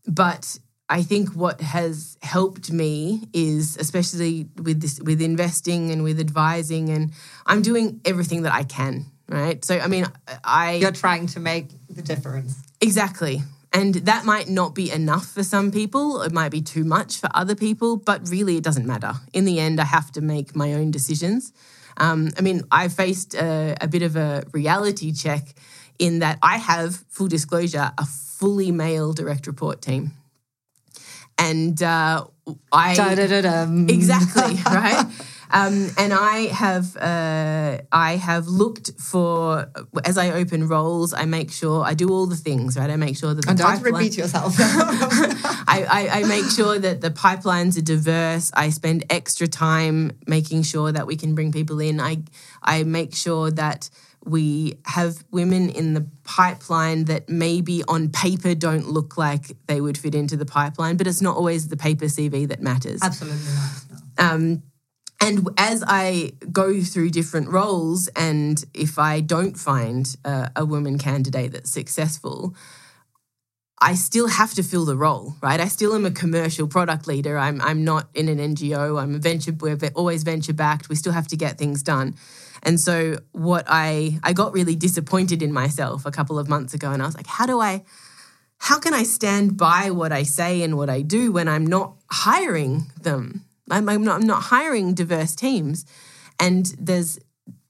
[0.07, 0.57] but
[0.89, 6.89] I think what has helped me is, especially with this, with investing and with advising,
[6.89, 7.11] and
[7.45, 9.05] I'm doing everything that I can.
[9.33, 9.65] Right.
[9.65, 10.05] So I mean,
[10.43, 12.61] I you're trying to make the difference.
[12.79, 13.41] Exactly.
[13.73, 16.21] And that might not be enough for some people.
[16.21, 19.13] It might be too much for other people, but really it doesn't matter.
[19.33, 21.51] In the end, I have to make my own decisions.
[21.97, 25.55] Um, I mean, I faced a, a bit of a reality check
[25.97, 30.11] in that I have, full disclosure, a fully male direct report team.
[31.39, 32.25] And uh,
[32.71, 32.93] I.
[32.93, 33.89] Da-da-da-dum.
[33.89, 35.07] Exactly, right?
[35.53, 39.69] Um, and I have uh, I have looked for
[40.03, 42.89] as I open roles, I make sure I do all the things, right?
[42.89, 44.55] I make sure that the And don't pipeline- repeat yourself.
[44.59, 48.51] I, I, I make sure that the pipelines are diverse.
[48.55, 51.99] I spend extra time making sure that we can bring people in.
[51.99, 52.23] I
[52.63, 53.89] I make sure that
[54.25, 59.97] we have women in the pipeline that maybe on paper don't look like they would
[59.97, 63.01] fit into the pipeline, but it's not always the paper CV that matters.
[63.03, 63.71] Absolutely not.
[64.17, 64.35] no.
[64.35, 64.63] Um,
[65.23, 70.97] and as I go through different roles, and if I don't find a, a woman
[70.97, 72.53] candidate that's successful,
[73.79, 75.59] I still have to fill the role, right?
[75.61, 77.37] I still am a commercial product leader.
[77.37, 79.01] I'm I'm not in an NGO.
[79.01, 79.53] I'm a venture.
[79.53, 80.89] We're always venture backed.
[80.89, 82.15] We still have to get things done.
[82.61, 86.91] And so what I I got really disappointed in myself a couple of months ago,
[86.91, 87.83] and I was like, how do I,
[88.57, 91.95] how can I stand by what I say and what I do when I'm not
[92.09, 93.45] hiring them?
[93.69, 95.85] I'm, I'm not I'm not hiring diverse teams,
[96.39, 97.19] and there's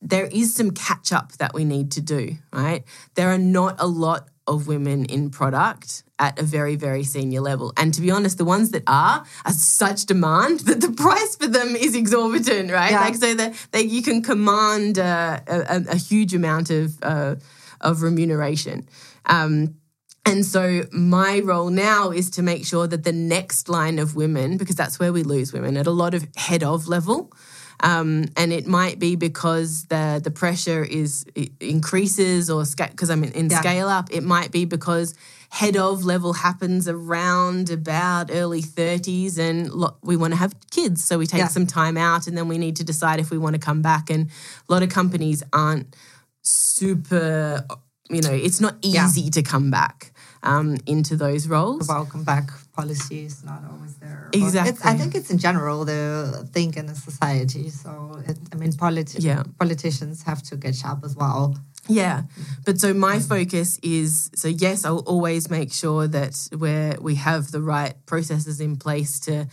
[0.02, 2.84] there is some catch up that we need to do, right?
[3.16, 7.72] There are not a lot of women in product at a very, very senior level.
[7.78, 11.48] And to be honest, the ones that are are such demand that the price for
[11.48, 12.92] them is exorbitant, right?
[12.92, 13.02] Yeah.
[13.02, 17.36] Like so that they, you can command a, a, a huge amount of uh,
[17.80, 18.88] of remuneration.
[19.26, 19.76] Um,
[20.26, 24.58] and so my role now is to make sure that the next line of women,
[24.58, 27.32] because that's where we lose women at a lot of head of level,
[27.82, 31.26] um, and it might be because the the pressure is
[31.60, 33.60] increases or because I'm in, in yeah.
[33.60, 34.10] scale up.
[34.12, 35.14] It might be because
[35.50, 41.04] head of level happens around about early 30s and lo- we want to have kids
[41.04, 41.48] so we take yeah.
[41.48, 44.10] some time out and then we need to decide if we want to come back
[44.10, 44.32] and
[44.68, 45.96] a lot of companies aren't
[46.42, 47.64] super
[48.10, 49.30] you know it's not easy yeah.
[49.30, 50.12] to come back
[50.44, 51.88] um, into those roles.
[51.88, 54.30] The welcome back policy is not always there.
[54.34, 54.82] Exactly.
[54.84, 57.70] I think it's in general the thing in the society.
[57.70, 59.44] So it, I mean, politi- yeah.
[59.58, 61.56] politicians have to get sharp as well.
[61.88, 62.24] Yeah,
[62.64, 67.52] but so my focus is so yes, I'll always make sure that where we have
[67.52, 69.48] the right processes in place to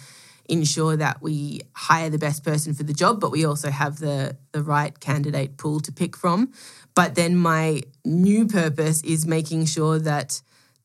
[0.48, 4.36] ensure that we hire the best person for the job, but we also have the
[4.52, 6.52] the right candidate pool to pick from.
[6.94, 10.40] But then my new purpose is making sure that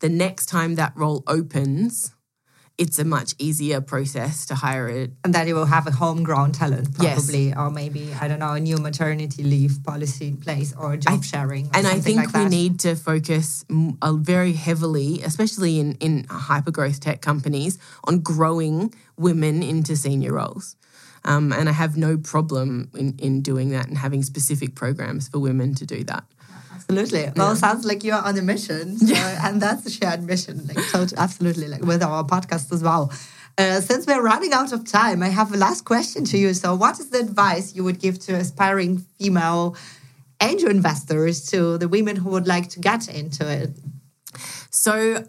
[0.05, 2.13] the next time that role opens,
[2.77, 5.09] it's a much easier process to hire it.
[5.23, 7.57] And that you will have a homegrown talent, probably, yes.
[7.57, 11.25] or maybe, I don't know, a new maternity leave policy in place or job I,
[11.25, 11.65] sharing.
[11.65, 16.69] Or and I think like we need to focus very heavily, especially in, in hyper
[16.69, 20.75] growth tech companies, on growing women into senior roles.
[21.23, 25.39] Um, and I have no problem in, in doing that and having specific programs for
[25.39, 26.25] women to do that.
[26.87, 27.21] Absolutely.
[27.21, 27.33] Yeah.
[27.35, 28.97] Well, sounds like you're on a mission.
[28.97, 29.41] So, yeah.
[29.47, 30.65] And that's a shared mission.
[30.67, 31.67] Like, totally, absolutely.
[31.67, 33.11] Like with our podcast as well.
[33.57, 36.53] Uh, since we're running out of time, I have a last question to you.
[36.53, 39.75] So, what is the advice you would give to aspiring female
[40.41, 43.71] angel investors, to the women who would like to get into it?
[44.69, 45.23] So,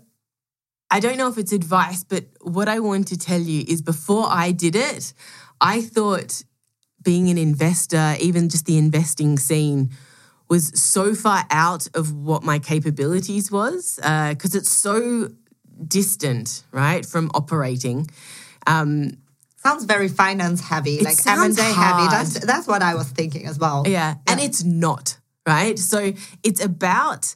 [0.91, 4.27] I don't know if it's advice, but what I want to tell you is before
[4.29, 5.15] I did it,
[5.61, 6.43] I thought
[7.03, 9.91] being an investor, even just the investing scene,
[10.49, 15.29] was so far out of what my capabilities was because uh, it's so
[15.87, 18.09] distant, right, from operating.
[18.67, 19.19] Um,
[19.57, 22.09] sounds very finance heavy, like M and A heavy.
[22.09, 23.83] That's that's what I was thinking as well.
[23.87, 23.93] Yeah.
[23.93, 25.79] yeah, and it's not right.
[25.79, 27.35] So it's about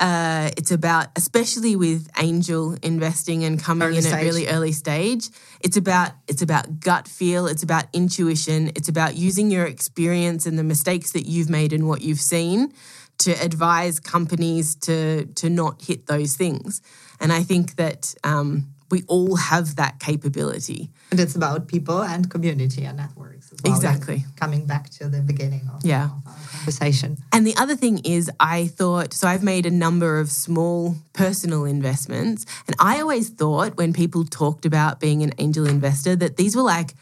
[0.00, 4.14] uh, it's about, especially with angel investing and coming early in stage.
[4.14, 5.28] at really early stage.
[5.60, 7.46] It's about it's about gut feel.
[7.46, 8.68] It's about intuition.
[8.68, 12.72] It's about using your experience and the mistakes that you've made and what you've seen
[13.18, 16.80] to advise companies to to not hit those things.
[17.20, 20.90] And I think that um, we all have that capability.
[21.10, 23.29] And it's about people and community and networks well.
[23.64, 24.24] Exactly.
[24.36, 26.10] coming back to the beginning of, yeah.
[26.26, 27.16] Of conversation.
[27.32, 31.64] And the other thing is, I thought, so I've made a number of small personal
[31.64, 32.46] investments.
[32.66, 36.62] And I always thought when people talked about being an angel investor that these were
[36.62, 36.94] like,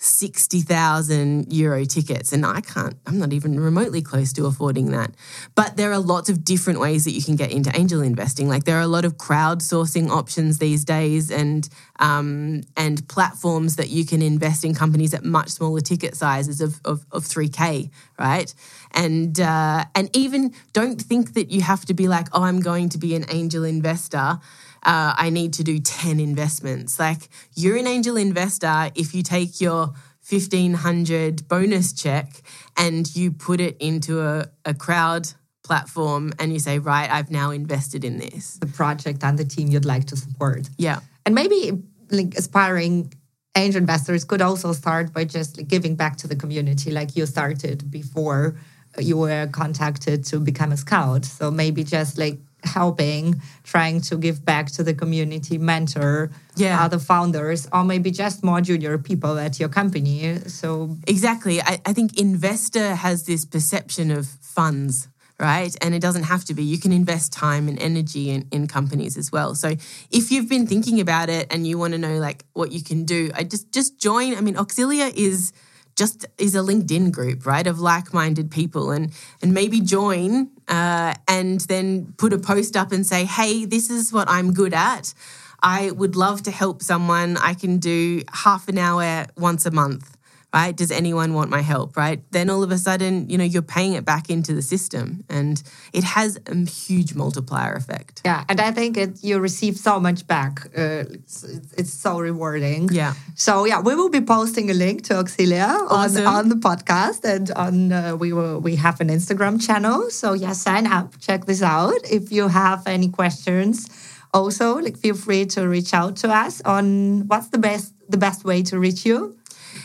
[0.00, 2.32] 60,000 euro tickets.
[2.32, 5.10] And I can't, I'm not even remotely close to affording that.
[5.56, 8.48] But there are lots of different ways that you can get into angel investing.
[8.48, 11.68] Like there are a lot of crowdsourcing options these days and,
[11.98, 16.80] um, and platforms that you can invest in companies at much smaller ticket sizes of,
[16.84, 17.90] of, of 3K,
[18.20, 18.54] right?
[18.92, 22.88] And, uh, and even don't think that you have to be like, oh, I'm going
[22.90, 24.38] to be an angel investor
[24.84, 26.98] uh, I need to do 10 investments.
[26.98, 29.92] Like you're an angel investor if you take your
[30.28, 32.28] 1500 bonus check
[32.76, 35.28] and you put it into a, a crowd
[35.64, 38.54] platform and you say, right, I've now invested in this.
[38.54, 40.68] The project and the team you'd like to support.
[40.76, 41.00] Yeah.
[41.24, 43.12] And maybe like aspiring
[43.56, 47.26] angel investors could also start by just like, giving back to the community like you
[47.26, 48.56] started before
[48.98, 51.24] you were contacted to become a scout.
[51.24, 56.82] So maybe just like helping, trying to give back to the community, mentor yeah.
[56.82, 60.38] other founders, or maybe just more junior people at your company.
[60.46, 65.08] So exactly, I, I think investor has this perception of funds
[65.40, 65.76] right?
[65.80, 66.64] And it doesn't have to be.
[66.64, 69.54] You can invest time and energy in, in companies as well.
[69.54, 69.76] So
[70.10, 73.04] if you've been thinking about it and you want to know like what you can
[73.04, 74.36] do, I just just join.
[74.36, 75.52] I mean, Auxilia is
[75.98, 81.60] just is a LinkedIn group, right, of like-minded people, and and maybe join uh, and
[81.62, 85.12] then put a post up and say, hey, this is what I'm good at.
[85.60, 87.36] I would love to help someone.
[87.36, 90.17] I can do half an hour once a month
[90.54, 90.74] right?
[90.74, 92.22] Does anyone want my help, right?
[92.30, 95.62] Then all of a sudden, you know, you're paying it back into the system and
[95.92, 98.22] it has a huge multiplier effect.
[98.24, 98.44] Yeah.
[98.48, 100.66] And I think it, you receive so much back.
[100.76, 101.44] Uh, it's,
[101.76, 102.88] it's, so rewarding.
[102.90, 103.12] Yeah.
[103.34, 106.26] So, yeah, we will be posting a link to Auxilia awesome.
[106.26, 110.10] on, on the podcast and on, uh, we will, we have an Instagram channel.
[110.10, 112.00] So, yeah, sign up, check this out.
[112.10, 113.88] If you have any questions,
[114.34, 118.44] also like feel free to reach out to us on what's the best the best
[118.44, 119.37] way to reach you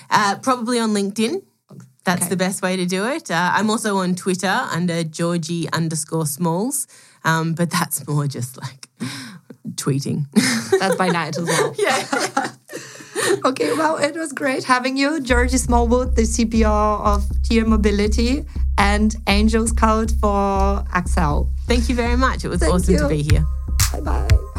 [0.10, 1.44] uh, probably on LinkedIn.
[2.06, 2.30] That's okay.
[2.30, 3.32] the best way to do it.
[3.32, 6.88] Uh, I'm also on Twitter under Georgie underscore Smalls,
[7.24, 8.90] um, but that's more just like
[9.76, 10.26] tweeting.
[10.80, 11.76] That's by night as well.
[11.78, 12.50] Yeah.
[13.46, 18.46] okay, well, it was great having you, Georgie Smallwood, the CPO of Tier Mobility
[18.78, 21.50] and Angel Scout for Accel.
[21.68, 22.44] Thank you very much.
[22.44, 23.00] It was Thank awesome you.
[23.00, 23.46] to be here.
[23.94, 24.53] Bye bye.